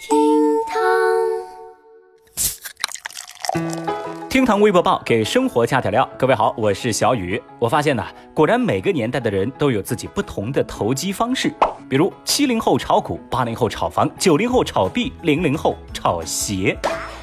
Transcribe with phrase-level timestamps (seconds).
[0.00, 0.16] 厅
[0.66, 0.80] 堂，
[4.30, 6.08] 厅堂微博报给生活加点料。
[6.18, 7.40] 各位好，我是小雨。
[7.58, 8.02] 我发现呢，
[8.32, 11.52] 果然每个年代的人都有自己不同的投机方式。
[11.86, 16.74] 比如七零后炒股，八零后炒房，九零后炒币，零零后炒鞋。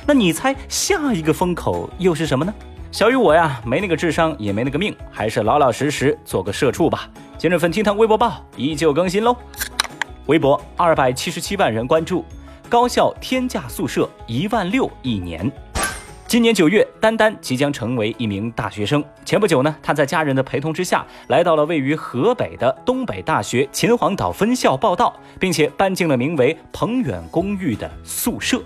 [0.05, 2.53] 那你猜下一个风口又是什么呢？
[2.91, 7.09] 小雨我呀，没那个智商，也没那个命，还是老老实实做个社畜吧。
[7.39, 9.35] 今日份厅堂微博报依旧更新喽。
[10.27, 12.23] 微博二百七十七万人关注，
[12.69, 15.49] 高校天价宿舍一万六一年。
[16.27, 19.01] 今年九月，丹丹即将成为一名大学生。
[19.23, 28.61] 前不久呢，他在家人的陪同之下，来到了位于河北的东北大学秦皇岛分校报道，并且搬进了名为鹏远公寓的宿舍。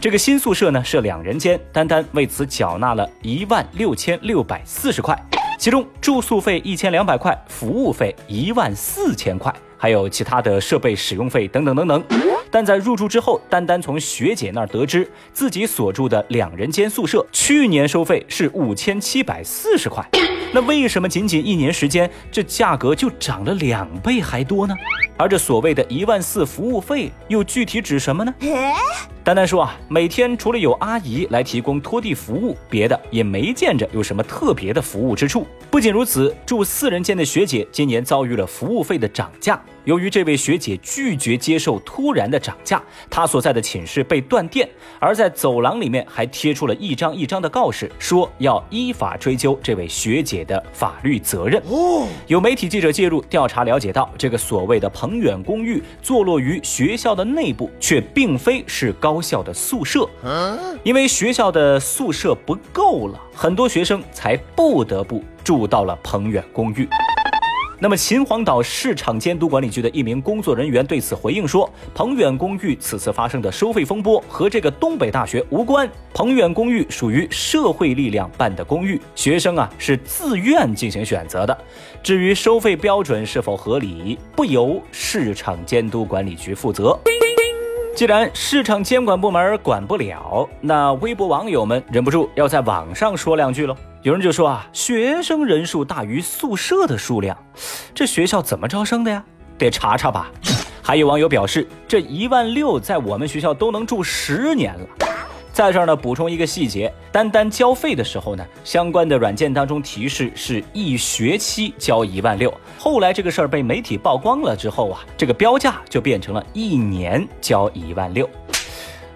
[0.00, 5.14] 这个新宿舍呢是两人间，丹丹为此缴纳了一万六千六百四十块，
[5.58, 9.54] 其中住宿费一千两百块，服务费一万四千块。
[9.82, 12.04] 还有其他的设备使用费等等等等，
[12.52, 20.08] 但在入住之后，丹丹从学姐那儿得知，自己所住的两人间宿舍去年收费是五千七百四十块，
[20.52, 24.74] 那为什么仅仅一年时间，这价格就涨了两倍还多呢？
[25.16, 28.32] 而这所谓的一万四服务费又具体指什么呢？
[29.24, 35.44] 丹丹说啊，每天除了有阿姨来提供拖地服务，别的也没见着有什么特别的服务之处。
[35.72, 39.60] 不仅如此，住四人间的学姐今年遭遇了服务费的涨价。
[39.84, 51.60] 由于这位学姐拒绝接受突然的涨价，她所在的寝室被断电，而在走廊里面还贴出了一张一张的告示，说要依法追究这位学姐的法律责任。
[51.68, 60.08] 哦，有媒体记者介入调查，了解到这个所谓的鹏远公寓坐落于学校的内部，却并非是高校的宿舍。
[60.84, 66.88] 因为学校的宿舍不够了，很多学生才不得不住到了鹏远公寓。
[67.82, 75.90] 那么，秦皇岛市场监督管理局的一名工作人员对此回应说：“鹏远公寓此次发生的收费风波和这个东北大学无关。
[76.14, 81.58] 鹏远公寓属于社会力量办的公寓，学生啊是自愿进行选择的。
[82.04, 86.96] 至于收费标准是否合理，不由市场监督管理局负责。
[87.96, 97.38] 既然市场监管部门管不了，那微博网友们忍不住要在网上说两句喽。”有人就说啊，学生人数大于宿舍的数量，
[97.94, 99.24] 这学校怎么招生的呀？
[99.56, 100.28] 得查查吧。
[100.82, 104.86] 还有网友表示，这一万六在我们学校都能住十年了。
[105.52, 112.52] 在这儿呢，补充一个细节，单单交费的时候呢，相关的软件当中提示是一学期交一万六。
[112.76, 118.28] 后来这个事儿被媒体曝光了之后啊，这个标价就变成了一年交一万六。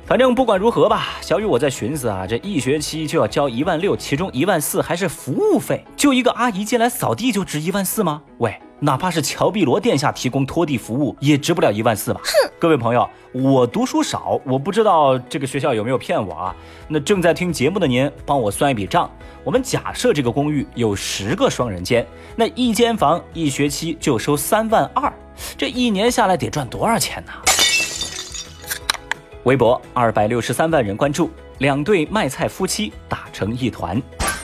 [0.07, 8.23] 反正不管如何吧，小雨我在寻思啊，这一学期就要交一万六，其中一万四还是服务费，就一个阿姨进来扫地就值一万四吗？
[8.39, 12.21] 喂，哪怕是乔碧罗殿下提供拖地服务，也值不了一万四吧？
[12.23, 12.51] 哼！
[12.61, 16.57] 各位朋友，我读书少，我不知道这个学校有没有骗我啊？
[16.87, 19.11] 那正在听节目的您，帮我算一笔账。
[19.43, 22.07] 我们假设这个公寓有十个双人间，
[22.37, 25.13] 那一间房一学期就收三万二，
[25.59, 27.33] 这一年下来得赚多少钱呢？
[29.47, 34.03] 微博二百六十三万人关注，两对卖菜夫妻打成一团。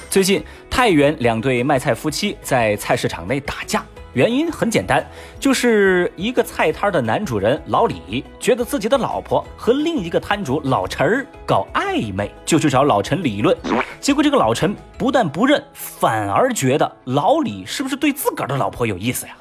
[0.08, 0.40] 最近，
[0.70, 3.84] 太原两对卖菜夫妻在菜市场内打架，
[4.14, 5.04] 原因很简单，
[5.40, 13.56] 就是一个菜摊的男主人老李觉得自己的老婆和另一个摊主老陈儿搞暧昧，就去找老陈理论。
[14.00, 19.34] 结果这个老陈不但不认，反而觉得老李是不是对自个儿的老婆有意思呀？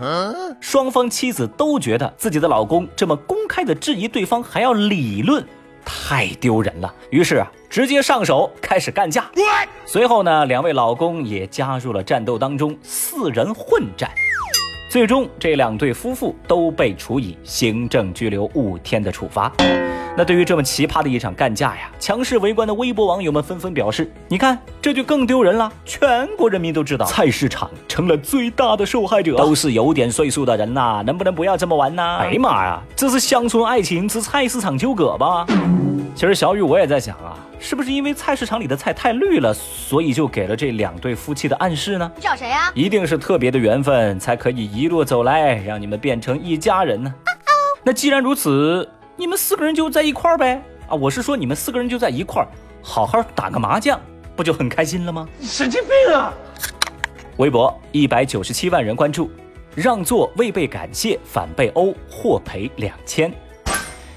[0.61, 5.45] 双方妻子都觉得自己的老公这么公开的质疑对方还要理论。
[5.83, 9.25] 太丢人了，于是啊，直接上手开始干架。
[9.83, 14.09] 随后呢，两位老公也加入了战斗当中，四人混战。
[14.91, 19.49] 最终，这两对夫妇都被处以行政拘留五天的处罚。
[20.17, 35.45] 那对于这么奇葩的一场干架呀，强势围观的微博网友们纷纷表示：“你看，这就更丢人了，全国人民都知道，菜市场成了最大的受害者，都是有点岁数的人呐，能不能不要这么玩呢？”哎呀妈呀，这是乡村爱情之菜市场纠葛吧？
[36.13, 42.11] 其实小雨我也在想啊，是不是因为菜市场里的菜太绿了，所以就给了这两对夫妻的暗示呢？
[42.15, 42.71] 你找谁呀？
[42.73, 47.13] 一定是特别的缘分，才可以一路走来，让你们变成一家人呢。
[47.83, 50.59] 那既然如此，你们四个人就在一块儿呗？
[50.87, 52.47] 啊，我是说你们四个人就在一块儿，
[52.81, 54.01] 好好打个麻将，
[54.35, 55.29] 不就很开心了吗？
[55.37, 56.33] 你神经病啊！
[57.37, 59.29] 微博一百九十七万人关注，
[59.75, 63.31] 让座未被感谢反被殴，获赔两千。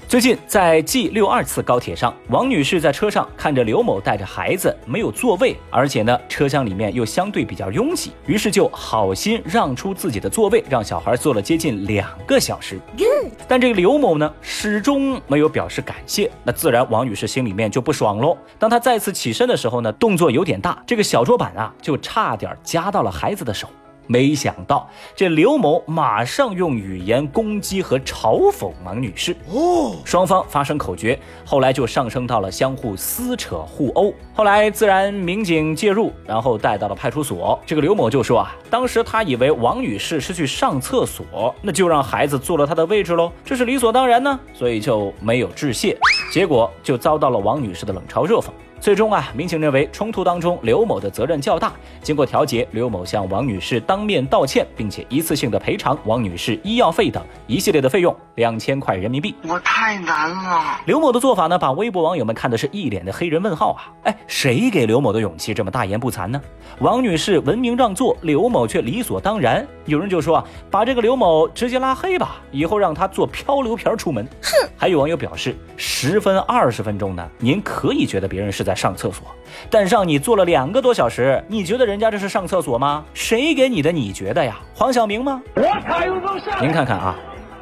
[0.07, 12.79] 最近在 G 六二次高铁上，王女士在车上看着刘某带着孩子没有座位，而且呢车厢里面又相对比较拥挤，于是就好心让出自己的座位，让小孩坐了接近两个小时。
[13.47, 18.37] 但这个刘某呢始终没有表示感谢，那自然王女士心里面就不爽喽。
[18.59, 23.67] 当她再次起身的时候呢，动作有点大，这个小桌板啊就差点夹到了孩子的手。
[24.07, 34.13] 没想到，这刘某马上用语言攻击和嘲讽王女士，哦，双方发生口角，后来就上升到了相互撕扯、互殴。
[34.33, 37.59] 后来自然民警介入，然后带到了派出所。
[37.65, 45.97] 这个刘某就说啊，当时他以为王女士是去上厕所，那就让孩子坐了他的位置喽，这是理所当然呢，所以就没有致谢，
[46.31, 48.49] 结果就遭到了王女士的冷嘲热讽。
[48.85, 51.73] 最终啊，民警认为冲突当中刘某的责任较大。
[52.03, 59.33] 经过调解，刘某向王女士当面道歉，并且一次性的赔偿王女士医药费等一系列的费用两千块人民币。
[59.47, 60.79] 我太难了。
[60.85, 63.89] 刘某的做法呢，把微博网友们看的是一脸的黑人问号啊！
[64.03, 66.39] 哎，谁给刘某的勇气这么大言不惭呢？
[66.77, 69.65] 王女士文明让座，刘某却理所当然。
[69.85, 74.23] 有人就说啊，把这个刘某直接拉黑吧，以后让他坐漂流瓶出门。
[74.43, 74.69] 哼！
[74.77, 78.74] 还有网友表示，十分二十分钟呢，您可以觉得别人是在。
[78.75, 79.25] 上厕所，
[79.69, 83.03] 但让你坐了两个多小时，你觉得人家这是上厕所吗？
[83.13, 83.91] 谁给你的？
[83.91, 84.59] 你觉得呀？
[84.73, 85.41] 黄晓明吗？
[85.55, 87.15] 我您看看啊，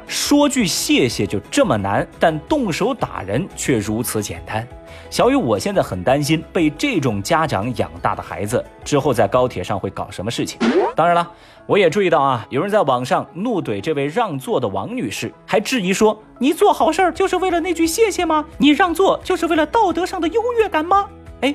[0.06, 4.66] 说句谢谢就这么难，但动手打人却如此简单。
[5.10, 10.58] 小雨，我现在很担心被这种家长养大的孩子之后在高铁上会搞什么事情。
[10.96, 11.30] 当然了，
[11.66, 18.44] 我也注意到啊，有人在网上怒怼这位让座的王女士，还质疑说：“你做好事儿就是为了那句谢谢吗？
[18.58, 21.08] 你让座就是为了道德上的优越感吗？”
[21.42, 21.54] 哎，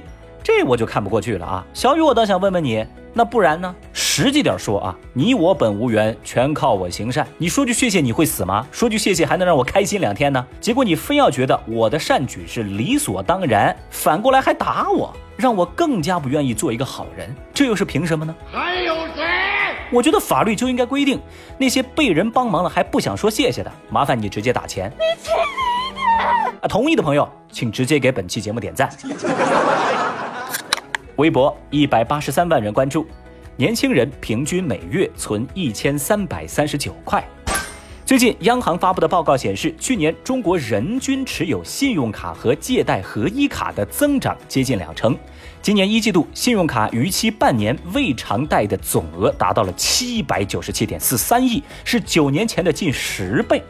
[0.50, 1.64] 这我就看不过去了啊！
[1.76, 3.74] 小雨，我倒想问问你，那不然呢？
[3.94, 7.26] 实际点说啊，你我本无缘，全靠我行善。
[7.38, 8.66] 你说句谢谢，你会死吗？
[8.72, 10.44] 说句谢谢还能让我开心两天呢？
[10.60, 17.34] 结果你非要觉得我的善举是理所当然，反过来还打我，让我更加不愿意做一个好人。
[17.54, 18.36] 这又是凭什么呢？
[18.52, 19.24] 还有谁？
[19.92, 21.22] 我觉得法律就应该规定，
[21.60, 24.92] 那些被人帮忙了还不想说谢谢的，麻烦你直接打钱。
[24.98, 25.30] 你去
[25.94, 26.60] 你的！
[26.62, 28.90] 啊，同意的朋友请直接给本期节目点赞。
[31.20, 33.06] 微博一百八十三万人关注。
[33.58, 37.22] 年轻人平均每月存一千三百三十九块。
[38.06, 45.14] 最近，央行发布的报告显示，去年中国人均持有信用卡和借贷合一卡的增长接近两成。
[45.62, 53.62] 今年一季度，信用卡逾期半年未偿贷的总额达到了七百九十七点四三亿，是九年前的近十倍。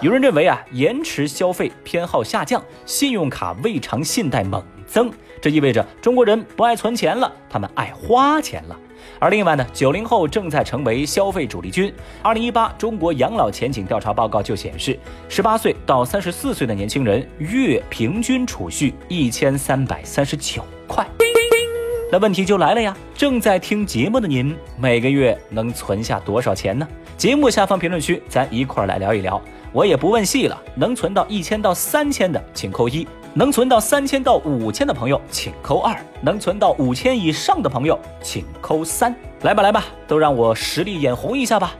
[0.00, 5.12] 有人认为啊，延迟消费偏好下降，信用卡未偿信贷猛增。
[5.40, 8.76] 这意味着中国人不爱存钱了，他们爱花钱了。
[9.20, 11.92] 而另外呢，九零后正在成为消费主力军。
[12.22, 14.98] 二零一八中国养老前景调查报告就显示，
[15.28, 21.06] 十八岁到三十四岁的年轻人月平均储蓄一千三百三十九块。
[22.10, 26.86] 那问题就来了呀，正在听节目的您，每个月能存下多少钱呢？
[27.16, 29.40] 节目下方评论区，咱一块儿来聊一聊。
[29.72, 33.06] 我也不问细了，能存到一千到三千的，请扣一。
[33.38, 39.14] 能存到三千到五千的朋友，请扣二；能存到五千以上的朋友，请扣三。
[39.42, 41.72] 来吧，来吧，都让我实力眼红一下吧。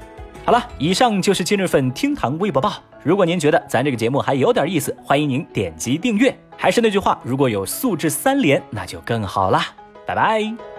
[0.45, 2.75] 好了，以上就是今日份厅堂微博报。
[3.03, 6.33] 如果您觉得咱这个节目还有点意思，欢迎您点击订阅。
[6.57, 9.61] 还是那句话，如果有素质三连，那就更好了。
[10.07, 10.78] 拜拜。